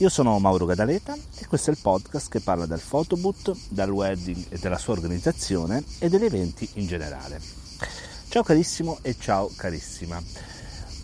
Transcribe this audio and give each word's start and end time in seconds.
Io 0.00 0.08
sono 0.08 0.38
Mauro 0.38 0.64
Gadaleta 0.64 1.16
e 1.38 1.48
questo 1.48 1.70
è 1.70 1.72
il 1.72 1.80
podcast 1.82 2.28
che 2.28 2.38
parla 2.38 2.66
del 2.66 2.78
photoboot, 2.78 3.56
del 3.70 3.90
wedding 3.90 4.44
e 4.48 4.58
della 4.58 4.78
sua 4.78 4.92
organizzazione 4.92 5.82
e 5.98 6.08
degli 6.08 6.24
eventi 6.24 6.68
in 6.74 6.86
generale. 6.86 7.40
Ciao 8.28 8.44
carissimo 8.44 8.98
e 9.02 9.16
ciao 9.18 9.50
carissima. 9.56 10.22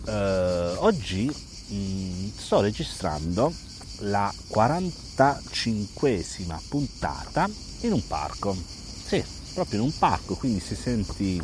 Uh, 0.05 0.77
oggi 0.77 1.25
mh, 1.25 2.37
sto 2.37 2.61
registrando 2.61 3.51
la 3.99 4.33
45esima 4.53 6.57
puntata 6.69 7.49
in 7.81 7.91
un 7.91 8.07
parco. 8.07 8.55
Sì, 8.55 9.21
proprio 9.53 9.79
in 9.79 9.85
un 9.87 9.97
parco, 9.97 10.35
quindi 10.35 10.61
se 10.61 10.75
senti 10.75 11.41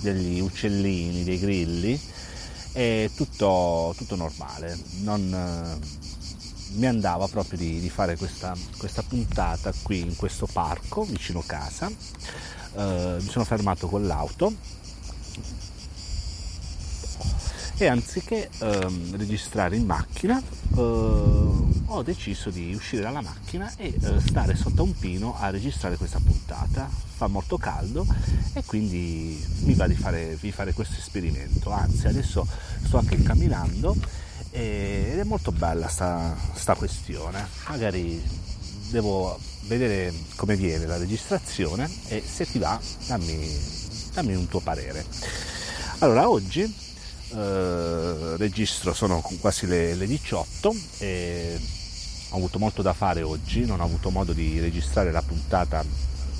degli 0.00 0.38
uccellini, 0.38 1.24
dei 1.24 1.40
grilli, 1.40 2.00
è 2.70 3.10
tutto, 3.16 3.92
tutto 3.96 4.14
normale. 4.14 4.78
Non, 5.00 5.76
mi 6.72 6.86
andava 6.86 7.26
proprio 7.28 7.58
di, 7.58 7.80
di 7.80 7.88
fare 7.88 8.16
questa, 8.16 8.54
questa, 8.76 9.02
puntata 9.02 9.72
qui 9.82 10.00
in 10.00 10.16
questo 10.16 10.46
parco 10.46 11.04
vicino 11.04 11.42
casa. 11.44 11.86
Uh, 11.86 13.16
mi 13.20 13.28
sono 13.28 13.44
fermato 13.44 13.88
con 13.88 14.06
l'auto 14.06 14.52
e 17.76 17.86
anziché 17.86 18.50
uh, 18.58 19.16
registrare 19.16 19.76
in 19.76 19.86
macchina 19.86 20.40
uh, 20.74 21.82
ho 21.86 22.02
deciso 22.02 22.50
di 22.50 22.74
uscire 22.74 23.02
dalla 23.02 23.22
macchina 23.22 23.72
e 23.76 23.94
stare 24.18 24.54
sotto 24.54 24.82
un 24.82 24.96
pino 24.96 25.36
a 25.38 25.50
registrare 25.50 25.96
questa 25.96 26.20
puntata. 26.22 26.88
Fa 27.18 27.26
molto 27.26 27.56
caldo 27.56 28.06
e 28.52 28.62
quindi 28.64 29.42
mi 29.62 29.74
va 29.74 29.88
di 29.88 29.94
fare, 29.94 30.36
di 30.38 30.52
fare 30.52 30.72
questo 30.72 30.98
esperimento. 30.98 31.70
Anzi, 31.70 32.06
adesso 32.06 32.46
sto 32.84 32.98
anche 32.98 33.20
camminando 33.22 33.96
ed 34.50 35.18
è 35.18 35.24
molto 35.24 35.52
bella 35.52 35.88
sta, 35.88 36.36
sta 36.54 36.74
questione. 36.74 37.46
Magari 37.68 38.22
devo 38.90 39.38
vedere 39.62 40.12
come 40.36 40.56
viene 40.56 40.86
la 40.86 40.96
registrazione 40.96 41.88
e 42.08 42.22
se 42.26 42.46
ti 42.46 42.58
va 42.58 42.78
dammi, 43.06 43.60
dammi 44.14 44.34
un 44.34 44.48
tuo 44.48 44.60
parere. 44.60 45.04
Allora, 45.98 46.28
oggi 46.28 46.62
eh, 46.62 48.36
registro, 48.36 48.94
sono 48.94 49.22
quasi 49.40 49.66
le, 49.66 49.94
le 49.94 50.06
18 50.06 50.74
e 50.98 51.60
ho 52.30 52.36
avuto 52.36 52.58
molto 52.58 52.82
da 52.82 52.92
fare 52.92 53.22
oggi, 53.22 53.64
non 53.64 53.80
ho 53.80 53.84
avuto 53.84 54.10
modo 54.10 54.32
di 54.32 54.60
registrare 54.60 55.10
la 55.10 55.22
puntata 55.22 55.84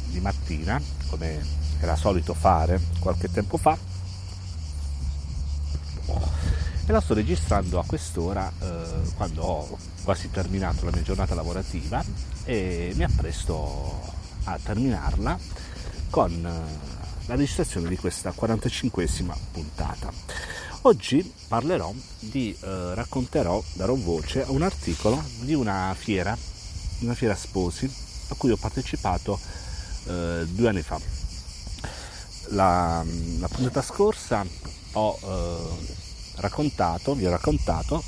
di 0.06 0.20
mattina 0.20 0.80
come 1.08 1.44
era 1.80 1.96
solito 1.96 2.34
fare 2.34 2.80
qualche 2.98 3.30
tempo 3.30 3.56
fa 3.56 3.76
e 6.88 6.92
la 6.92 7.02
sto 7.02 7.12
registrando 7.12 7.78
a 7.78 7.84
quest'ora 7.84 8.50
eh, 8.60 9.10
quando 9.14 9.42
ho 9.42 9.78
quasi 10.04 10.30
terminato 10.30 10.86
la 10.86 10.90
mia 10.90 11.02
giornata 11.02 11.34
lavorativa 11.34 12.02
e 12.44 12.92
mi 12.94 13.04
appresto 13.04 14.00
a 14.44 14.58
terminarla 14.62 15.38
con 16.08 16.32
eh, 16.32 17.26
la 17.26 17.34
registrazione 17.34 17.90
di 17.90 17.96
questa 17.98 18.30
45esima 18.30 19.34
puntata. 19.52 20.10
Oggi 20.82 21.30
parlerò 21.46 21.92
di, 22.20 22.56
eh, 22.58 22.94
racconterò, 22.94 23.62
darò 23.74 23.94
voce 23.94 24.44
a 24.44 24.50
un 24.50 24.62
articolo 24.62 25.22
di 25.40 25.52
una 25.52 25.94
fiera, 25.94 26.34
una 27.00 27.14
fiera 27.14 27.34
sposi 27.34 27.84
a 28.28 28.34
cui 28.34 28.50
ho 28.50 28.56
partecipato 28.56 29.38
eh, 30.06 30.46
due 30.48 30.68
anni 30.70 30.82
fa. 30.82 30.98
La, 32.52 33.04
la 33.40 33.48
puntata 33.48 33.82
scorsa 33.82 34.42
ho 34.92 35.18
eh, 35.22 36.06
raccontato, 36.40 37.14
vi 37.14 37.26
ho 37.26 37.30
raccontato 37.30 38.02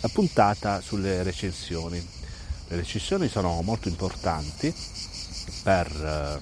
la 0.00 0.08
puntata 0.08 0.80
sulle 0.80 1.22
recensioni. 1.22 2.04
Le 2.68 2.76
recensioni 2.76 3.28
sono 3.28 3.60
molto 3.62 3.88
importanti 3.88 4.74
per, 5.62 6.40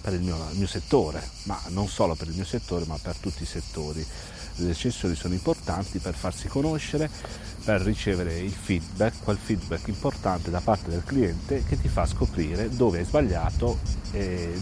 per 0.00 0.12
il, 0.12 0.20
mio, 0.20 0.36
il, 0.52 0.58
mio, 0.58 0.66
settore, 0.66 1.28
ma 1.44 1.60
non 1.68 1.88
solo 1.88 2.14
per 2.14 2.28
il 2.28 2.34
mio 2.34 2.44
settore, 2.44 2.84
ma 2.86 2.98
per 3.00 3.16
tutti 3.16 3.42
i 3.42 3.46
settori. 3.46 4.06
Le 4.60 4.66
recensioni 4.66 5.14
sono 5.14 5.32
importanti 5.32 6.00
per 6.00 6.14
farsi 6.14 6.46
conoscere, 6.46 7.08
per 7.64 7.80
ricevere 7.80 8.38
il 8.38 8.52
feedback, 8.52 9.22
quel 9.22 9.38
feedback 9.38 9.88
importante 9.88 10.50
da 10.50 10.60
parte 10.60 10.90
del 10.90 11.02
cliente 11.02 11.64
che 11.64 11.80
ti 11.80 11.88
fa 11.88 12.04
scoprire 12.04 12.68
dove 12.68 12.98
hai 12.98 13.04
sbagliato, 13.06 13.78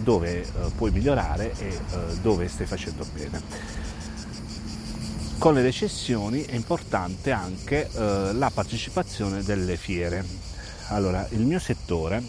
dove 0.03 0.43
eh, 0.43 0.47
puoi 0.77 0.93
migliorare 0.93 1.53
e 1.59 1.67
eh, 1.69 1.81
dove 2.23 2.47
stai 2.47 2.67
facendo 2.67 3.05
bene. 3.13 3.43
Con 5.39 5.55
le 5.55 5.63
recensioni 5.63 6.43
è 6.43 6.55
importante 6.55 7.33
anche 7.33 7.89
eh, 7.91 8.33
la 8.35 8.51
partecipazione 8.51 9.43
delle 9.43 9.77
fiere. 9.77 10.25
Allora, 10.89 11.27
il 11.31 11.41
mio 11.41 11.59
settore, 11.59 12.23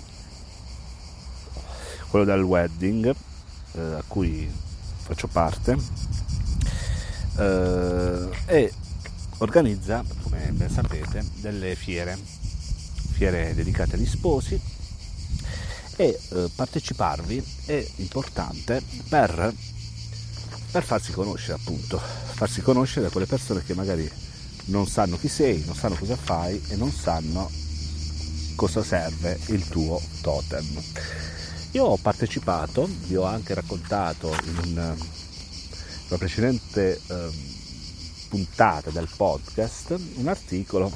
quello 2.10 2.26
del 2.26 2.42
wedding, 2.42 3.14
a 3.76 4.04
cui 4.08 4.52
faccio 4.98 5.28
parte, 5.28 5.78
eh, 7.40 8.30
e 8.46 8.74
organizza, 9.38 10.04
come 10.24 10.52
ben 10.52 10.70
sapete, 10.70 11.24
delle 11.36 11.76
fiere, 11.76 12.18
fiere 13.12 13.54
dedicate 13.56 13.96
agli 13.96 14.06
sposi 14.06 14.60
e 15.96 16.20
eh, 16.30 16.50
parteciparvi 16.54 17.44
è 17.66 17.86
importante 17.98 18.82
per, 19.08 19.54
per 20.72 20.84
farsi 20.84 21.12
conoscere 21.12 21.54
appunto, 21.54 21.98
farsi 22.00 22.62
conoscere 22.62 23.06
da 23.06 23.12
quelle 23.12 23.26
persone 23.26 23.64
che 23.64 23.74
magari 23.74 24.10
non 24.66 24.88
sanno 24.88 25.18
chi 25.18 25.28
sei, 25.28 25.64
non 25.66 25.76
sanno 25.76 25.96
cosa 25.96 26.16
fai 26.16 26.62
e 26.70 26.76
non 26.76 26.92
sanno 26.92 27.50
cosa 28.56 28.84
serve 28.84 29.40
il 29.48 29.68
tuo 29.68 30.02
totem. 30.22 30.66
Io 31.72 31.86
ho 31.86 31.98
partecipato, 31.98 32.90
vi 33.08 33.16
ho 33.16 33.24
anche 33.24 33.54
raccontato 33.54 34.36
in 34.64 34.98
una 36.10 36.18
precedente 36.18 37.00
eh, 37.08 37.30
puntata 38.30 38.90
del 38.90 39.08
podcast 39.16 39.96
un 40.16 40.28
articolo 40.28 40.92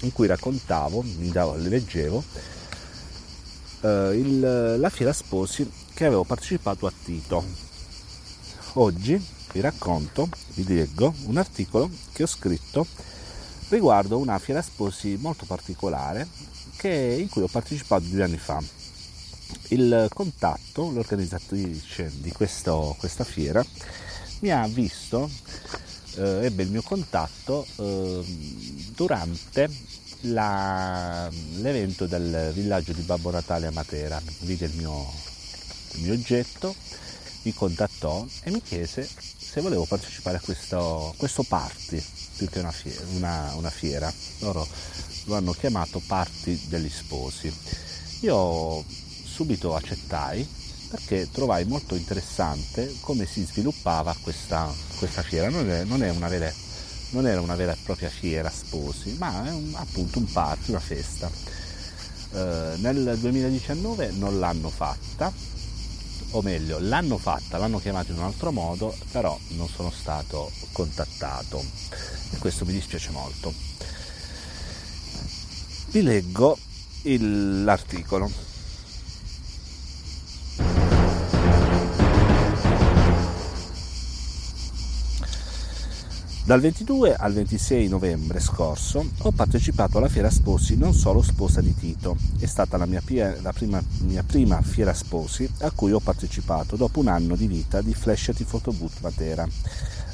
in 0.00 0.12
cui 0.12 0.26
raccontavo, 0.26 1.02
mi 1.18 1.30
davo, 1.30 1.56
leggevo, 1.56 2.22
eh, 3.80 4.10
il, 4.14 4.76
la 4.78 4.90
fiera 4.90 5.12
sposi 5.12 5.68
che 5.92 6.06
avevo 6.06 6.24
partecipato 6.24 6.86
a 6.86 6.92
Tito. 7.04 7.44
Oggi 8.74 9.20
vi 9.52 9.60
racconto, 9.60 10.28
vi 10.54 10.64
leggo 10.66 11.12
un 11.26 11.36
articolo 11.36 11.90
che 12.12 12.22
ho 12.22 12.26
scritto 12.26 12.86
riguardo 13.68 14.18
una 14.18 14.38
fiera 14.38 14.62
sposi 14.62 15.16
molto 15.18 15.46
particolare 15.46 16.28
che, 16.76 17.16
in 17.18 17.28
cui 17.28 17.42
ho 17.42 17.48
partecipato 17.48 18.04
due 18.06 18.22
anni 18.22 18.38
fa. 18.38 18.62
Il 19.68 20.08
contatto, 20.12 20.90
l'organizzatrice 20.90 22.10
di 22.16 22.30
questo, 22.30 22.94
questa 22.98 23.24
fiera, 23.24 23.64
mi 24.40 24.50
ha 24.50 24.66
visto, 24.66 25.30
eh, 26.16 26.44
ebbe 26.46 26.62
il 26.62 26.70
mio 26.70 26.82
contatto 26.82 27.66
eh, 27.76 28.24
durante 28.94 29.68
la, 30.22 31.28
l'evento 31.56 32.06
del 32.06 32.52
villaggio 32.54 32.92
di 32.92 33.02
Babbo 33.02 33.30
Natale 33.30 33.66
a 33.66 33.70
Matera. 33.70 34.20
Vide 34.40 34.66
il 34.66 34.74
mio, 34.74 35.10
il 35.92 36.02
mio 36.02 36.12
oggetto, 36.12 36.74
mi 37.42 37.52
contattò 37.52 38.26
e 38.42 38.50
mi 38.50 38.62
chiese 38.62 39.08
se 39.54 39.60
volevo 39.60 39.84
partecipare 39.84 40.38
a 40.38 40.40
questo, 40.40 41.14
questo 41.16 41.44
party, 41.44 42.02
più 42.36 42.48
che 42.48 42.58
una 42.58 42.72
fiera, 42.72 43.04
una, 43.14 43.52
una 43.54 43.70
fiera. 43.70 44.12
Loro 44.40 44.66
lo 45.26 45.36
hanno 45.36 45.52
chiamato 45.52 46.02
party 46.04 46.66
degli 46.66 46.90
sposi. 46.90 47.54
Io 48.20 48.84
subito 49.24 49.76
accettai 49.76 50.44
perché 50.88 51.28
trovai 51.30 51.64
molto 51.64 51.94
interessante 51.94 52.94
come 53.00 53.26
si 53.26 53.44
sviluppava 53.44 54.14
questa, 54.20 54.72
questa 54.98 55.22
fiera. 55.22 55.48
Non, 55.48 55.68
è, 55.70 55.84
non, 55.84 56.02
è 56.02 56.12
vera, 56.12 56.52
non, 57.10 57.26
era 57.26 57.40
una 57.40 57.56
vera 57.56 57.72
e 57.72 57.76
propria 57.82 58.08
fiera 58.08 58.50
sposi, 58.50 59.16
ma 59.18 59.46
è 59.46 59.50
un, 59.50 59.72
appunto 59.74 60.18
un 60.18 60.30
party, 60.30 60.70
una 60.70 60.80
festa. 60.80 61.30
Eh, 62.32 62.72
nel 62.76 63.16
2019 63.18 64.10
non 64.12 64.38
l'hanno 64.38 64.70
fatta, 64.70 65.32
o 66.30 66.42
meglio, 66.42 66.78
l'hanno 66.80 67.16
fatta, 67.18 67.58
l'hanno 67.58 67.78
chiamata 67.78 68.10
in 68.10 68.18
un 68.18 68.24
altro 68.24 68.50
modo, 68.50 68.94
però 69.10 69.38
non 69.50 69.68
sono 69.68 69.90
stato 69.90 70.50
contattato 70.72 71.62
e 72.32 72.38
questo 72.38 72.64
mi 72.64 72.72
dispiace 72.72 73.10
molto. 73.10 73.52
Vi 75.90 76.02
leggo 76.02 76.58
il, 77.02 77.62
l'articolo. 77.62 78.43
Dal 86.44 86.60
22 86.60 87.14
al 87.14 87.32
26 87.32 87.88
novembre 87.88 88.38
scorso 88.38 89.02
ho 89.22 89.30
partecipato 89.30 89.96
alla 89.96 90.10
Fiera 90.10 90.28
Sposi 90.28 90.76
non 90.76 90.92
solo 90.92 91.22
sposa 91.22 91.62
di 91.62 91.74
Tito, 91.74 92.18
è 92.38 92.44
stata 92.44 92.76
la 92.76 92.84
mia, 92.84 93.00
pia, 93.02 93.34
la 93.40 93.54
prima, 93.54 93.82
mia 94.00 94.22
prima 94.22 94.60
Fiera 94.60 94.92
Sposi 94.92 95.50
a 95.60 95.70
cui 95.70 95.92
ho 95.92 96.00
partecipato 96.00 96.76
dopo 96.76 97.00
un 97.00 97.08
anno 97.08 97.34
di 97.34 97.46
vita 97.46 97.80
di 97.80 97.94
Flashety 97.94 98.44
Photoboot 98.44 99.00
Matera. 99.00 99.48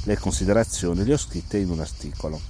Le 0.05 0.19
considerazioni 0.19 1.03
le 1.03 1.15
ho 1.15 1.17
scritte 1.17 1.59
in 1.59 1.69
un 1.69 1.81
articolo. 1.81 2.41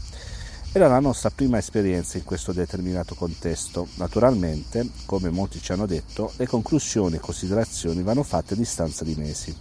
Era 0.73 0.87
la 0.87 1.01
nostra 1.01 1.31
prima 1.31 1.57
esperienza 1.57 2.19
in 2.19 2.25
questo 2.25 2.53
determinato 2.53 3.15
contesto. 3.15 3.89
Naturalmente, 3.95 4.87
come 5.07 5.31
molti 5.31 5.59
ci 5.59 5.73
hanno 5.73 5.87
detto, 5.87 6.33
le 6.37 6.47
conclusioni 6.47 7.17
e 7.17 7.21
considerazioni 7.21 8.03
vanno 8.03 8.25
fatte 8.25 8.53
a 8.53 8.59
distanza 8.59 9.05
di 9.05 9.15
mesi. 9.17 9.57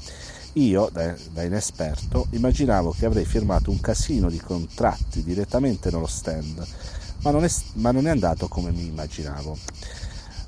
Io, 0.54 0.90
da, 0.92 1.16
da, 1.31 1.44
inesperto, 1.44 2.25
immaginavo 2.31 2.96
che 2.98 3.06
avrei 3.06 3.25
firmato 3.25 3.69
un 3.69 3.80
casino 3.80 4.30
di 4.30 4.40
contratti 4.40 5.24
direttamente 5.24 5.92
nello 5.92 6.07
stand, 6.07 6.66
ma 7.22 7.30
non 7.30 7.44
è, 7.44 7.50
ma 7.74 7.92
non 7.92 8.07
è 8.07 8.10
andato 8.10 8.48
come 8.48 8.72
mi 8.72 8.88
immaginavo. 8.88 9.57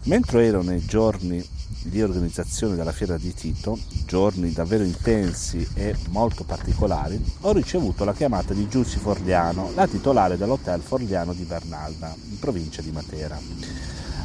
Mentre 0.06 0.48
ero 0.48 0.64
nei 0.64 0.84
giorni 0.84 1.48
di 1.84 2.02
organizzazione 2.02 2.76
della 2.76 2.92
fiera 2.92 3.18
di 3.18 3.32
Tito, 3.34 3.78
giorni 4.06 4.52
davvero 4.52 4.84
intensi 4.84 5.68
e 5.76 5.96
molto 6.10 6.44
particolari, 6.44 7.24
ho 7.42 7.52
ricevuto 7.54 8.04
la 8.04 8.14
chiamata 8.14 8.56
di 8.56 8.68
Giussi 8.68 8.98
Forliano, 8.98 9.72
la 9.76 9.88
titolare 9.88 10.36
dell'hotel 10.36 10.82
Forliano 10.82 11.34
di 11.34 11.44
Bernalda, 11.44 12.14
in 12.30 12.40
provincia 12.40 12.82
di 12.82 12.92
Matera. 12.92 13.40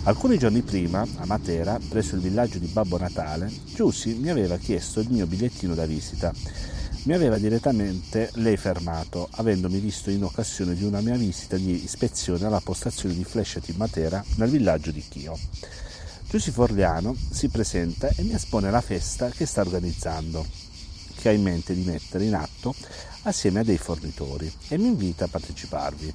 Alcuni 0.07 0.39
giorni 0.39 0.63
prima, 0.63 1.05
a 1.17 1.27
Matera, 1.27 1.81
presso 1.89 2.15
il 2.15 2.21
villaggio 2.21 2.59
di 2.59 2.69
Babbo 2.69 2.97
Natale, 2.97 3.51
Giussi 3.75 4.15
mi 4.15 4.31
aveva 4.31 4.57
chiesto 4.57 5.01
il 5.01 5.11
mio 5.11 5.27
bigliettino 5.27 5.75
da 5.75 5.85
visita. 5.85 6.33
Mi 7.07 7.13
aveva 7.13 7.39
direttamente 7.39 8.31
lei 8.35 8.57
fermato, 8.57 9.27
avendomi 9.33 9.81
visto 9.81 10.11
in 10.11 10.23
occasione 10.23 10.77
di 10.77 10.85
una 10.85 11.01
mia 11.01 11.17
visita 11.17 11.57
di 11.57 11.83
ispezione 11.83 12.47
alla 12.47 12.61
postazione 12.61 13.17
di 13.17 13.25
Flescia 13.25 13.59
di 13.59 13.75
Matera 13.77 14.25
nel 14.37 14.49
villaggio 14.49 14.93
di 14.93 15.03
Chio. 15.09 15.37
Giussi 16.31 16.53
Forliano 16.53 17.17
si 17.33 17.49
presenta 17.49 18.07
e 18.07 18.23
mi 18.23 18.35
espone 18.35 18.71
la 18.71 18.81
festa 18.83 19.29
che 19.31 19.45
sta 19.45 19.63
organizzando, 19.63 20.47
che 21.17 21.31
ha 21.31 21.33
in 21.33 21.43
mente 21.43 21.75
di 21.75 21.83
mettere 21.83 22.27
in 22.27 22.37
atto 22.37 22.73
assieme 23.23 23.59
a 23.59 23.65
dei 23.65 23.77
fornitori 23.77 24.49
e 24.69 24.79
mi 24.79 24.87
invita 24.87 25.25
a 25.25 25.29
parteciparvi. 25.29 26.15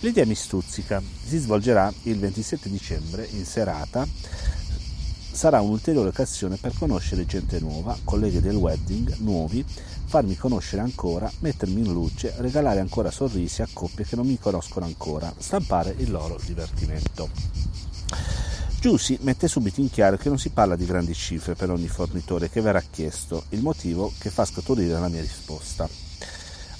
L'idea 0.00 0.26
mi 0.26 0.34
stuzzica, 0.34 1.02
si 1.24 1.38
svolgerà 1.38 1.92
il 2.02 2.18
27 2.18 2.68
dicembre 2.68 3.26
in 3.32 3.46
serata, 3.46 4.06
sarà 5.32 5.60
un'ulteriore 5.62 6.08
occasione 6.08 6.56
per 6.56 6.74
conoscere 6.78 7.24
gente 7.24 7.58
nuova, 7.60 7.96
colleghi 8.04 8.40
del 8.40 8.56
wedding 8.56 9.16
nuovi, 9.18 9.64
farmi 10.04 10.36
conoscere 10.36 10.82
ancora, 10.82 11.30
mettermi 11.38 11.80
in 11.80 11.92
luce, 11.92 12.34
regalare 12.38 12.80
ancora 12.80 13.10
sorrisi 13.10 13.62
a 13.62 13.68
coppie 13.72 14.04
che 14.04 14.16
non 14.16 14.26
mi 14.26 14.38
conoscono 14.38 14.84
ancora, 14.84 15.32
stampare 15.38 15.94
il 15.98 16.10
loro 16.10 16.38
divertimento. 16.44 17.30
Giussi 18.78 19.18
mette 19.22 19.48
subito 19.48 19.80
in 19.80 19.90
chiaro 19.90 20.18
che 20.18 20.28
non 20.28 20.38
si 20.38 20.50
parla 20.50 20.76
di 20.76 20.84
grandi 20.84 21.14
cifre 21.14 21.54
per 21.54 21.70
ogni 21.70 21.88
fornitore 21.88 22.50
che 22.50 22.60
verrà 22.60 22.82
chiesto, 22.82 23.44
il 23.48 23.62
motivo 23.62 24.12
che 24.18 24.28
fa 24.28 24.44
scaturire 24.44 25.00
la 25.00 25.08
mia 25.08 25.22
risposta. 25.22 25.88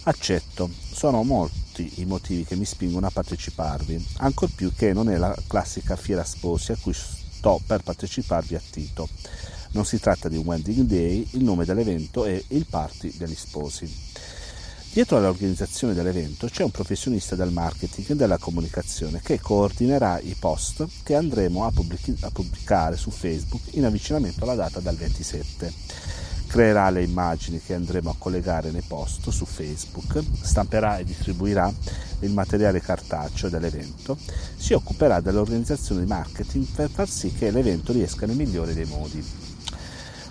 Accetto, 0.09 0.71
sono 0.93 1.25
molti 1.25 1.95
i 1.97 2.05
motivi 2.05 2.45
che 2.45 2.55
mi 2.55 2.65
spingono 2.65 3.09
a 3.09 3.11
parteciparvi, 3.11 4.07
ancor 4.19 4.51
più 4.55 4.73
che 4.73 4.93
non 4.93 5.11
è 5.11 5.17
la 5.17 5.35
classica 5.49 5.97
fiera 5.97 6.23
sposi 6.23 6.71
a 6.71 6.77
cui 6.81 6.95
sto 6.95 7.61
per 7.67 7.83
parteciparvi 7.83 8.55
a 8.55 8.63
Tito. 8.71 9.09
Non 9.73 9.85
si 9.85 9.99
tratta 9.99 10.29
di 10.29 10.37
un 10.37 10.45
wedding 10.45 10.83
day, 10.83 11.27
il 11.33 11.43
nome 11.43 11.65
dell'evento 11.65 12.25
è 12.25 12.41
il 12.51 12.67
party 12.71 13.17
degli 13.17 13.35
sposi. 13.35 13.93
Dietro 14.93 15.17
all'organizzazione 15.17 15.93
dell'evento 15.93 16.47
c'è 16.47 16.63
un 16.63 16.71
professionista 16.71 17.35
del 17.35 17.51
marketing 17.51 18.11
e 18.11 18.15
della 18.15 18.39
comunicazione 18.39 19.21
che 19.21 19.41
coordinerà 19.41 20.21
i 20.21 20.37
post 20.39 20.87
che 21.03 21.17
andremo 21.17 21.65
a, 21.65 21.73
pubblic- 21.73 22.23
a 22.23 22.31
pubblicare 22.31 22.97
su 22.97 23.11
Facebook 23.11 23.75
in 23.75 23.85
avvicinamento 23.85 24.45
alla 24.45 24.55
data 24.55 24.79
del 24.79 24.95
27 24.95 26.26
creerà 26.57 26.89
le 26.89 27.03
immagini 27.03 27.61
che 27.61 27.75
andremo 27.75 28.09
a 28.09 28.15
collegare 28.17 28.71
nei 28.71 28.81
post 28.81 29.29
su 29.29 29.45
Facebook, 29.45 30.23
stamperà 30.41 30.97
e 30.97 31.05
distribuirà 31.05 31.71
il 32.21 32.31
materiale 32.31 32.81
cartaceo 32.81 33.51
dell'evento, 33.51 34.17
si 34.57 34.73
occuperà 34.73 35.21
dell'organizzazione 35.21 36.01
di 36.01 36.07
marketing 36.07 36.65
per 36.75 36.89
far 36.89 37.11
sì 37.11 37.35
che 37.35 37.51
l'evento 37.51 37.93
riesca 37.93 38.25
nel 38.25 38.37
migliore 38.37 38.73
dei 38.73 38.87
modi. 38.87 39.23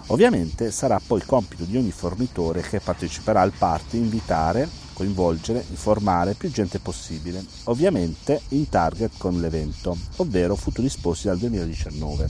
Ovviamente 0.08 0.72
sarà 0.72 1.00
poi 1.06 1.22
compito 1.24 1.64
di 1.64 1.78
ogni 1.78 1.92
fornitore 1.92 2.62
che 2.62 2.80
parteciperà 2.80 3.42
al 3.42 3.54
party 3.56 3.98
invitare, 3.98 4.68
coinvolgere, 4.94 5.64
informare 5.70 6.34
più 6.34 6.50
gente 6.50 6.80
possibile, 6.80 7.46
ovviamente 7.66 8.42
in 8.50 8.68
target 8.68 9.12
con 9.20 9.40
l'evento, 9.40 9.96
ovvero 10.16 10.56
futuri 10.56 10.90
sposi 10.90 11.28
dal 11.28 11.38
2019, 11.38 12.28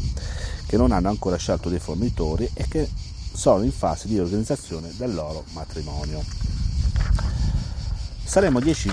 che 0.66 0.76
non 0.76 0.92
hanno 0.92 1.08
ancora 1.08 1.38
scelto 1.38 1.70
dei 1.70 1.80
fornitori 1.80 2.50
e 2.54 2.66
che 2.68 2.90
sono 3.36 3.64
in 3.64 3.72
fase 3.72 4.08
di 4.08 4.18
organizzazione 4.18 4.92
del 4.96 5.14
loro 5.14 5.44
matrimonio. 5.52 6.24
Saremo 8.24 8.60
10, 8.60 8.92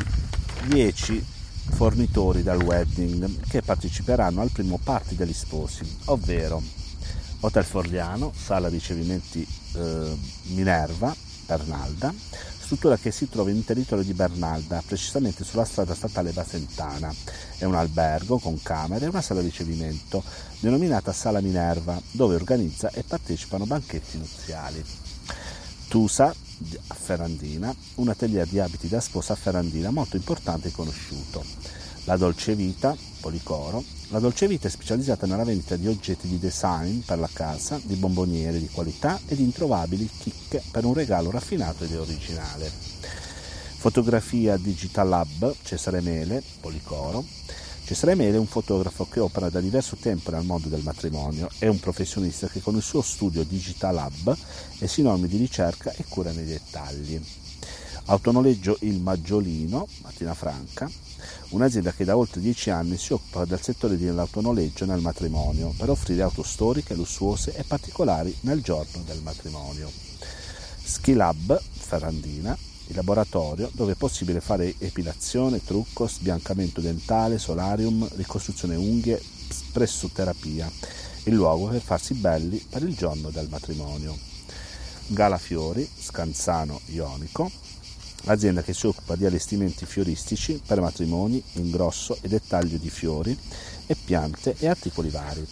10 0.67 1.27
fornitori 1.71 2.43
del 2.43 2.61
wedding 2.61 3.47
che 3.49 3.62
parteciperanno 3.62 4.41
al 4.41 4.50
primo 4.50 4.79
party 4.83 5.15
degli 5.15 5.33
sposi, 5.33 5.99
ovvero 6.06 6.62
Hotel 7.41 7.65
Forliano, 7.65 8.33
sala 8.37 8.69
ricevimenti 8.69 9.47
eh, 9.75 10.17
Minerva, 10.49 11.15
Bernalda, 11.47 12.12
struttura 12.73 12.97
che 12.97 13.11
si 13.11 13.29
trova 13.29 13.51
in 13.51 13.67
territorio 13.67 14.03
di 14.03 14.15
Bernalda, 14.15 14.83
precisamente 14.87 15.45
sulla 15.45 15.67
strada 15.67 15.95
statale 15.95 16.33
Basentana. 16.33 17.15
È 17.59 17.65
un 17.65 17.75
albergo 17.75 18.39
con 18.39 18.63
camere 18.63 19.05
e 19.05 19.09
una 19.09 19.21
sala 19.21 19.43
ricevimento 19.43 20.25
denominata 20.59 21.13
Sala 21.13 21.43
Minerva, 21.43 22.01
dove 22.13 22.35
organizza 22.35 22.91
e 22.91 23.03
partecipano 23.03 23.67
banchetti 23.67 24.17
nuziali. 24.17 24.83
Tusa 25.88 26.35
a 26.87 26.95
Ferrandina, 26.95 27.75
un 27.97 28.09
atelier 28.09 28.47
di 28.47 28.59
abiti 28.59 28.88
da 28.88 29.00
sposa 29.00 29.35
a 29.35 29.37
Ferrandina 29.37 29.91
molto 29.91 30.17
importante 30.17 30.69
e 30.69 30.73
conosciuto. 30.73 31.45
La 32.05 32.17
Dolce 32.17 32.55
Vita, 32.55 32.97
Policoro, 33.21 33.85
la 34.12 34.19
Dolce 34.19 34.47
Vita 34.47 34.69
è 34.69 34.71
specializzata 34.71 35.26
nella 35.26 35.42
vendita 35.42 35.75
di 35.76 35.88
oggetti 35.88 36.28
di 36.28 36.38
design 36.38 36.99
per 36.99 37.19
la 37.19 37.31
casa, 37.33 37.81
di 37.83 37.95
bomboniere 37.95 38.59
di 38.59 38.69
qualità 38.69 39.19
e 39.26 39.35
di 39.35 39.42
introvabili 39.42 40.07
chicche 40.07 40.62
per 40.71 40.85
un 40.85 40.92
regalo 40.92 41.31
raffinato 41.31 41.85
ed 41.85 41.95
originale. 41.95 42.71
Fotografia 43.78 44.59
Digital 44.59 45.09
Lab, 45.09 45.54
Cesare 45.62 46.02
Mele, 46.02 46.42
Policoro. 46.61 47.25
Cesare 47.85 48.14
Mele 48.14 48.37
è 48.37 48.38
un 48.38 48.47
fotografo 48.47 49.07
che 49.09 49.19
opera 49.19 49.49
da 49.49 49.61
diverso 49.61 49.97
tempo 49.97 50.31
nel 50.31 50.45
mondo 50.45 50.69
del 50.69 50.83
matrimonio, 50.83 51.49
è 51.59 51.66
un 51.66 51.81
professionista 51.81 52.49
che 52.49 52.61
con 52.61 52.76
il 52.76 52.83
suo 52.83 53.00
studio 53.00 53.42
Digital 53.45 53.95
Lab 53.95 54.37
è 54.78 54.87
sinonimo 54.87 55.26
di 55.26 55.38
ricerca 55.38 55.90
e 55.90 56.04
cura 56.07 56.33
nei 56.33 56.45
dettagli. 56.45 57.19
Autonoleggio 58.06 58.78
Il 58.80 58.99
Maggiolino, 58.99 59.87
Mattina 60.02 60.35
Franca, 60.35 60.90
un'azienda 61.50 61.92
che 61.92 62.04
da 62.04 62.16
oltre 62.16 62.40
dieci 62.40 62.68
anni 62.68 62.97
si 62.97 63.12
occupa 63.12 63.44
del 63.44 63.62
settore 63.62 63.97
dell'autonoleggio 63.97 64.85
nel 64.85 65.00
matrimonio 65.00 65.73
per 65.76 65.88
offrire 65.88 66.23
auto 66.23 66.42
storiche, 66.42 66.94
lussuose 66.94 67.54
e 67.54 67.62
particolari 67.62 68.37
nel 68.40 68.61
giorno 68.61 69.02
del 69.06 69.23
matrimonio. 69.23 69.90
Skilab 70.82 71.61
Ferrandina, 71.61 72.56
il 72.88 72.97
laboratorio 72.97 73.71
dove 73.73 73.92
è 73.92 73.97
possibile 73.97 74.40
fare 74.40 74.75
epilazione, 74.78 75.64
trucco, 75.64 76.09
sbiancamento 76.09 76.80
dentale, 76.80 77.38
solarium, 77.38 78.06
ricostruzione 78.16 78.75
unghie, 78.75 79.23
pressoterapia, 79.73 80.71
il 81.25 81.35
luogo 81.35 81.68
per 81.68 81.80
farsi 81.80 82.14
belli 82.14 82.59
per 82.68 82.82
il 82.82 82.97
giorno 82.97 83.30
del 83.30 83.49
matrimonio. 83.49 84.18
Gala 85.06 85.38
Fiori, 85.38 85.88
Scanzano 85.99 86.80
Ionico, 86.87 87.50
azienda 88.26 88.62
che 88.62 88.73
si 88.73 88.87
occupa 88.87 89.17
di 89.17 89.26
allestimenti 89.26 89.87
fioristici 89.87 90.61
per 90.64 90.81
matrimoni, 90.81 91.43
ingrosso 91.55 92.17
e 92.21 92.29
dettaglio 92.29 92.76
di 92.76 92.91
fiori 92.91 93.37
e 93.87 93.97
piante 93.97 94.55
e 94.59 94.69
articoli 94.69 95.09
vari. 95.09 95.47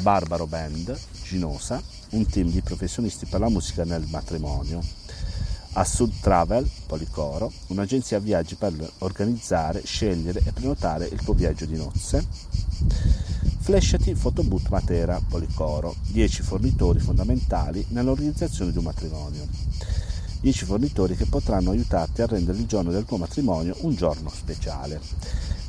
Barbaro 0.00 0.46
Band, 0.46 0.98
Ginosa, 1.22 1.82
un 2.10 2.26
team 2.26 2.50
di 2.50 2.60
professionisti 2.60 3.26
per 3.26 3.40
la 3.40 3.48
musica 3.48 3.84
nel 3.84 4.06
matrimonio. 4.08 4.82
Assud 5.72 6.12
Travel, 6.20 6.68
Policoro, 6.86 7.52
un'agenzia 7.66 8.18
viaggi 8.18 8.54
per 8.54 8.72
organizzare, 8.98 9.82
scegliere 9.84 10.40
e 10.44 10.52
prenotare 10.52 11.06
il 11.06 11.22
tuo 11.22 11.34
viaggio 11.34 11.66
di 11.66 11.76
nozze. 11.76 12.26
Flesciati 13.58 14.14
Photoboot 14.14 14.68
Matera 14.68 15.20
Policoro, 15.28 15.94
10 16.08 16.42
fornitori 16.42 16.98
fondamentali 16.98 17.84
nell'organizzazione 17.90 18.72
di 18.72 18.78
un 18.78 18.84
matrimonio. 18.84 19.46
10 20.46 20.64
fornitori 20.64 21.16
che 21.16 21.26
potranno 21.26 21.72
aiutarti 21.72 22.22
a 22.22 22.26
rendere 22.26 22.58
il 22.58 22.66
giorno 22.66 22.92
del 22.92 23.04
tuo 23.04 23.16
matrimonio 23.16 23.74
un 23.80 23.96
giorno 23.96 24.30
speciale. 24.30 25.00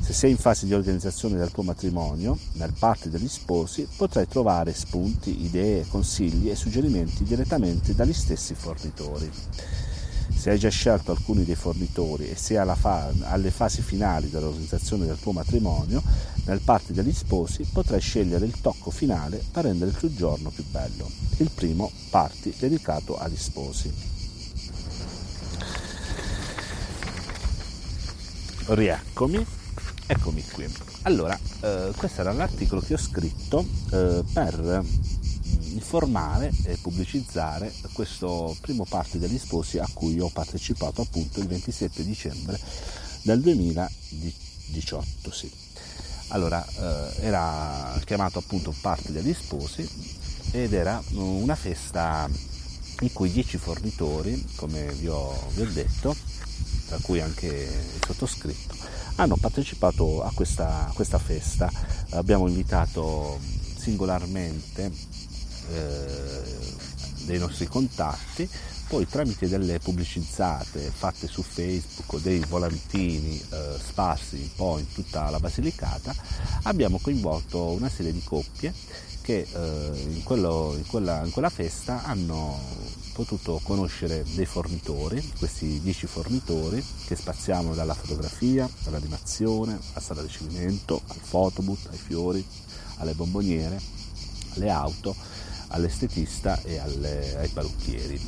Se 0.00 0.12
sei 0.12 0.30
in 0.30 0.36
fase 0.36 0.66
di 0.66 0.72
organizzazione 0.72 1.36
del 1.36 1.50
tuo 1.50 1.64
matrimonio, 1.64 2.38
nel 2.52 2.72
party 2.78 3.08
degli 3.08 3.26
sposi 3.26 3.88
potrai 3.96 4.28
trovare 4.28 4.72
spunti, 4.72 5.44
idee, 5.44 5.84
consigli 5.88 6.48
e 6.48 6.54
suggerimenti 6.54 7.24
direttamente 7.24 7.92
dagli 7.92 8.12
stessi 8.12 8.54
fornitori. 8.54 9.28
Se 10.32 10.50
hai 10.50 10.60
già 10.60 10.68
scelto 10.68 11.10
alcuni 11.10 11.44
dei 11.44 11.56
fornitori 11.56 12.28
e 12.28 12.36
sei 12.36 12.64
fa- 12.76 13.12
alle 13.22 13.50
fasi 13.50 13.82
finali 13.82 14.30
dell'organizzazione 14.30 15.06
del 15.06 15.18
tuo 15.18 15.32
matrimonio, 15.32 16.00
nel 16.44 16.60
party 16.60 16.92
degli 16.92 17.12
sposi 17.12 17.66
potrai 17.72 18.00
scegliere 18.00 18.46
il 18.46 18.60
tocco 18.60 18.92
finale 18.92 19.42
per 19.50 19.64
rendere 19.64 19.90
il 19.90 19.96
tuo 19.96 20.14
giorno 20.14 20.50
più 20.50 20.62
bello. 20.70 21.10
Il 21.38 21.50
primo 21.52 21.90
party 22.10 22.54
dedicato 22.56 23.18
agli 23.18 23.36
sposi. 23.36 24.17
Rieccomi, 28.70 29.42
eccomi 30.06 30.44
qui. 30.52 30.70
Allora, 31.04 31.38
eh, 31.60 31.90
questo 31.96 32.20
era 32.20 32.32
l'articolo 32.32 32.82
che 32.82 32.92
ho 32.92 32.98
scritto 32.98 33.64
eh, 33.92 34.22
per 34.30 34.84
informare 35.72 36.52
e 36.64 36.76
pubblicizzare 36.76 37.72
questo 37.94 38.54
primo 38.60 38.84
party 38.86 39.16
degli 39.16 39.38
sposi 39.38 39.78
a 39.78 39.88
cui 39.90 40.20
ho 40.20 40.28
partecipato 40.28 41.00
appunto 41.00 41.40
il 41.40 41.46
27 41.46 42.04
dicembre 42.04 42.60
del 43.22 43.40
2018. 43.40 45.30
Sì. 45.30 45.50
Allora, 46.28 46.62
eh, 46.62 47.24
era 47.24 47.98
chiamato 48.04 48.38
appunto 48.38 48.74
party 48.78 49.12
degli 49.12 49.32
sposi 49.32 49.88
ed 50.50 50.74
era 50.74 51.02
una 51.12 51.54
festa 51.54 52.28
in 53.00 53.12
cui 53.12 53.30
10 53.30 53.58
fornitori, 53.58 54.44
come 54.56 54.92
vi 54.94 55.08
ho, 55.08 55.36
vi 55.54 55.62
ho 55.62 55.70
detto, 55.72 56.14
tra 56.86 56.98
cui 57.00 57.20
anche 57.20 57.46
il 57.46 58.00
sottoscritto, 58.04 58.74
hanno 59.16 59.36
partecipato 59.36 60.22
a 60.22 60.32
questa, 60.34 60.88
a 60.88 60.92
questa 60.92 61.18
festa. 61.18 61.70
Abbiamo 62.10 62.48
invitato 62.48 63.38
singolarmente 63.78 64.90
eh, 65.70 66.42
dei 67.24 67.38
nostri 67.38 67.66
contatti, 67.66 68.48
poi 68.88 69.06
tramite 69.06 69.48
delle 69.48 69.78
pubblicizzate 69.78 70.80
fatte 70.80 71.26
su 71.26 71.42
Facebook 71.42 72.20
dei 72.22 72.42
volantini 72.48 73.38
eh, 73.38 73.76
sparsi 73.78 74.36
un 74.36 74.54
po' 74.56 74.78
in 74.78 74.90
tutta 74.92 75.28
la 75.28 75.38
Basilicata, 75.38 76.14
abbiamo 76.62 76.98
coinvolto 76.98 77.68
una 77.68 77.90
serie 77.90 78.12
di 78.12 78.22
coppie 78.24 78.72
che 79.28 79.46
eh, 79.52 80.10
in, 80.14 80.22
quello, 80.22 80.72
in, 80.74 80.86
quella, 80.86 81.22
in 81.22 81.30
quella 81.30 81.50
festa 81.50 82.02
hanno 82.04 82.58
potuto 83.12 83.60
conoscere 83.62 84.24
dei 84.34 84.46
fornitori, 84.46 85.22
questi 85.38 85.82
10 85.82 86.06
fornitori 86.06 86.82
che 87.06 87.14
spaziamo 87.14 87.74
dalla 87.74 87.92
fotografia, 87.92 88.66
all'animazione, 88.86 89.78
alla 89.92 90.00
sala 90.00 90.22
di 90.22 90.28
ricevimento, 90.28 91.02
al 91.08 91.18
photobooth, 91.28 91.88
ai 91.90 91.98
fiori, 91.98 92.42
alle 92.96 93.12
bomboniere, 93.12 93.78
alle 94.54 94.70
auto 94.70 95.14
all'estetista 95.68 96.58
e 96.62 96.78
alle, 96.78 97.36
ai 97.36 97.48
parrucchieri. 97.48 98.18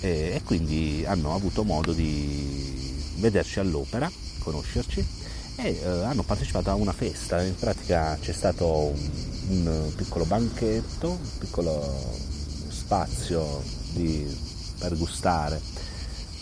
E, 0.00 0.08
e, 0.34 0.42
quindi 0.44 1.02
hanno 1.06 1.34
avuto 1.34 1.64
modo 1.64 1.94
di 1.94 2.94
vederci 3.20 3.58
all'opera, 3.58 4.12
conoscerci 4.40 5.02
e 5.56 5.80
eh, 5.82 5.88
hanno 5.88 6.24
partecipato 6.24 6.68
a 6.68 6.74
una 6.74 6.92
festa, 6.92 7.40
in 7.40 7.54
pratica 7.54 8.18
c'è 8.20 8.34
stato 8.34 8.66
un, 8.66 9.35
un 9.48 9.92
piccolo 9.94 10.24
banchetto, 10.24 11.10
un 11.10 11.38
piccolo 11.38 12.18
spazio 12.68 13.62
di, 13.92 14.26
per 14.78 14.96
gustare 14.96 15.60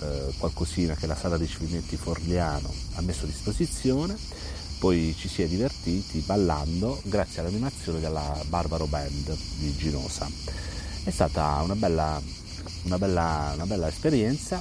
eh, 0.01 0.33
qualcosina 0.39 0.95
che 0.95 1.07
la 1.07 1.17
sala 1.17 1.37
di 1.37 1.45
ricevimenti 1.45 1.97
Forliano 1.97 2.73
ha 2.95 3.01
messo 3.03 3.25
a 3.25 3.29
disposizione 3.29 4.17
poi 4.85 5.15
ci 5.19 5.29
si 5.29 5.41
è 5.41 5.49
divertiti 5.49 6.19
ballando 6.19 7.01
grazie 7.05 7.41
all'animazione 7.41 8.01
della 8.01 8.39
Barbaro 8.49 8.87
Band 8.87 9.35
di 9.57 9.75
Ginosa. 9.79 10.29
È 11.05 11.11
stata 11.11 11.63
una 11.63 11.75
bella, 11.75 12.21
una 12.83 12.99
bella, 12.99 13.53
una 13.55 13.65
bella 13.65 13.89
esperienza, 13.89 14.61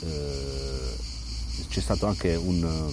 eh, 0.00 0.96
c'è 1.70 1.80
stato 1.80 2.04
anche 2.04 2.34
un, 2.34 2.92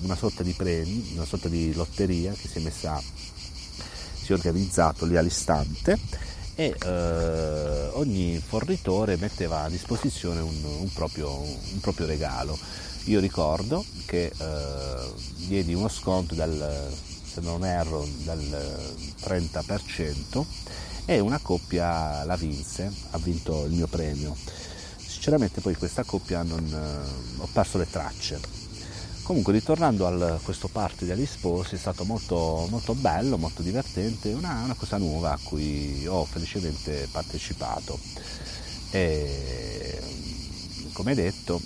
una 0.00 0.16
sorta 0.16 0.42
di 0.42 0.52
premi, 0.52 1.10
una 1.14 1.26
sorta 1.26 1.48
di 1.48 1.74
lotteria 1.74 2.32
che 2.32 2.48
si 2.48 2.56
è 2.56 2.62
messa, 2.62 2.98
si 4.22 4.32
è 4.32 4.34
organizzato 4.34 5.04
lì 5.04 5.16
all'istante 5.16 5.98
e 6.54 6.76
eh, 6.84 7.88
ogni 7.92 8.40
fornitore 8.44 9.16
metteva 9.16 9.62
a 9.62 9.68
disposizione 9.68 10.40
un, 10.40 10.64
un, 10.64 10.92
proprio, 10.92 11.30
un 11.40 11.80
proprio 11.80 12.06
regalo 12.06 12.58
io 13.06 13.18
ricordo 13.18 13.84
che 14.06 14.26
eh, 14.26 15.12
diedi 15.46 15.74
uno 15.74 15.88
sconto 15.88 16.36
del, 16.36 16.92
se 17.24 17.40
non 17.40 17.64
erro, 17.64 18.06
del 18.18 18.78
30% 19.24 20.44
e 21.04 21.18
una 21.18 21.38
coppia 21.38 22.24
la 22.24 22.36
vinse, 22.36 22.92
ha 23.10 23.18
vinto 23.18 23.64
il 23.64 23.72
mio 23.72 23.88
premio. 23.88 24.36
Sinceramente 25.04 25.60
poi 25.60 25.74
questa 25.74 26.04
coppia 26.04 26.42
non, 26.44 26.64
eh, 26.64 27.40
ho 27.40 27.48
perso 27.52 27.78
le 27.78 27.90
tracce. 27.90 28.61
Comunque 29.22 29.52
ritornando 29.52 30.06
a 30.06 30.40
questo 30.42 30.66
party 30.66 31.06
degli 31.06 31.24
sposi 31.24 31.76
è 31.76 31.78
stato 31.78 32.04
molto, 32.04 32.66
molto 32.68 32.94
bello, 32.94 33.38
molto 33.38 33.62
divertente, 33.62 34.32
una, 34.32 34.62
una 34.64 34.74
cosa 34.74 34.96
nuova 34.98 35.32
a 35.32 35.38
cui 35.40 36.04
ho 36.06 36.24
felicemente 36.24 37.08
partecipato. 37.10 37.98
E 38.90 40.00
come 40.92 41.14
detto 41.14 41.60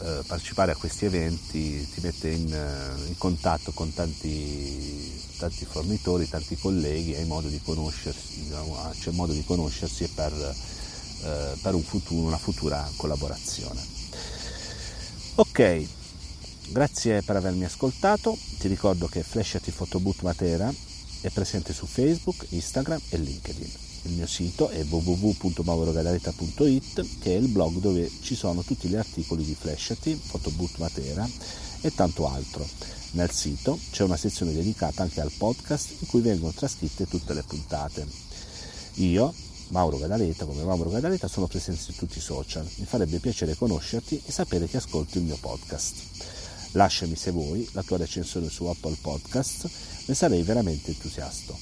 eh, 0.00 0.22
partecipare 0.26 0.72
a 0.72 0.76
questi 0.76 1.04
eventi 1.04 1.88
ti 1.88 2.00
mette 2.00 2.28
in, 2.28 2.52
eh, 2.52 3.06
in 3.06 3.16
contatto 3.18 3.70
con 3.72 3.94
tanti, 3.94 5.12
tanti, 5.38 5.64
fornitori, 5.64 6.28
tanti 6.28 6.56
colleghi, 6.56 7.14
hai 7.14 7.24
modo 7.24 7.46
di 7.48 7.60
conoscersi, 7.62 8.42
diciamo, 8.42 8.76
ah, 8.78 8.90
c'è 8.90 9.10
modo 9.12 9.32
di 9.32 9.44
conoscersi 9.44 10.08
per, 10.08 10.32
eh, 10.32 11.56
per 11.62 11.74
un 11.74 11.82
futuro, 11.82 12.26
una 12.26 12.38
futura 12.38 12.90
collaborazione. 12.96 13.80
Ok, 15.36 15.86
grazie 16.68 17.22
per 17.22 17.36
avermi 17.36 17.64
ascoltato, 17.64 18.36
ti 18.58 18.68
ricordo 18.68 19.06
che 19.06 19.22
Flashati 19.22 19.70
Photoboot 19.70 20.22
Matera 20.22 20.72
è 21.20 21.30
presente 21.30 21.72
su 21.72 21.86
Facebook, 21.86 22.46
Instagram 22.50 23.00
e 23.10 23.18
LinkedIn. 23.18 23.70
Il 24.02 24.12
mio 24.12 24.26
sito 24.26 24.68
è 24.68 24.84
www.maurogadaleta.it 24.84 27.18
che 27.20 27.34
è 27.34 27.38
il 27.38 27.48
blog 27.48 27.78
dove 27.78 28.10
ci 28.20 28.34
sono 28.34 28.62
tutti 28.62 28.88
gli 28.88 28.96
articoli 28.96 29.44
di 29.44 29.54
Flashati, 29.54 30.20
Photoboot 30.30 30.76
Matera 30.76 31.26
e 31.80 31.94
tanto 31.94 32.28
altro. 32.28 32.66
Nel 33.12 33.30
sito 33.30 33.78
c'è 33.90 34.02
una 34.02 34.16
sezione 34.16 34.52
dedicata 34.52 35.02
anche 35.02 35.20
al 35.20 35.32
podcast 35.36 35.94
in 36.00 36.08
cui 36.08 36.20
vengono 36.20 36.52
trascritte 36.52 37.06
tutte 37.06 37.32
le 37.32 37.42
puntate. 37.42 38.06
Io, 38.94 39.32
Mauro 39.68 39.98
Gadaleta, 39.98 40.44
come 40.44 40.64
Mauro 40.64 40.90
Gadaleta, 40.90 41.28
sono 41.28 41.46
presente 41.46 41.80
su 41.80 41.94
tutti 41.94 42.18
i 42.18 42.20
social. 42.20 42.68
Mi 42.76 42.84
farebbe 42.84 43.18
piacere 43.18 43.54
conoscerti 43.54 44.20
e 44.24 44.32
sapere 44.32 44.66
che 44.66 44.76
ascolti 44.76 45.18
il 45.18 45.24
mio 45.24 45.38
podcast. 45.40 46.42
Lasciami 46.74 47.14
se 47.16 47.30
vuoi 47.30 47.68
la 47.72 47.82
tua 47.82 47.98
recensione 47.98 48.48
su 48.48 48.64
Apple 48.66 48.96
Podcast, 49.00 49.68
ne 50.06 50.14
sarei 50.14 50.42
veramente 50.42 50.90
entusiasta. 50.90 51.54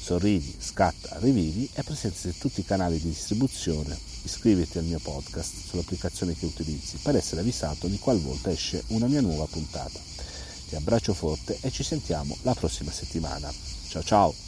Sorridi, 0.00 0.56
scatta, 0.58 1.18
rivivi 1.20 1.68
è 1.72 1.82
presente 1.82 2.32
su 2.32 2.38
tutti 2.38 2.60
i 2.60 2.64
canali 2.64 2.98
di 2.98 3.08
distribuzione. 3.08 3.96
Iscriviti 4.22 4.78
al 4.78 4.84
mio 4.84 4.98
podcast 4.98 5.54
sull'applicazione 5.68 6.34
che 6.34 6.46
utilizzi 6.46 6.98
per 7.02 7.14
essere 7.14 7.40
avvisato 7.40 7.86
di 7.86 7.98
qualvolta 7.98 8.50
esce 8.50 8.82
una 8.88 9.06
mia 9.06 9.20
nuova 9.20 9.46
puntata. 9.46 10.00
Ti 10.68 10.74
abbraccio 10.74 11.14
forte 11.14 11.58
e 11.60 11.70
ci 11.70 11.82
sentiamo 11.82 12.36
la 12.42 12.54
prossima 12.54 12.90
settimana. 12.90 13.52
Ciao 13.88 14.02
ciao! 14.02 14.47